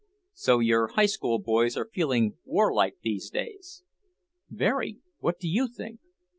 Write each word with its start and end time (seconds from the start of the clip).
"So 0.33 0.57
your 0.57 0.87
High 0.87 1.05
School 1.05 1.37
boys 1.37 1.77
are 1.77 1.87
feeling 1.93 2.35
war 2.43 2.73
like 2.73 2.97
these 3.03 3.29
days?" 3.29 3.83
"Very. 4.49 4.97
What 5.19 5.37
do 5.39 5.47
you 5.47 5.67
think?" 5.67 5.99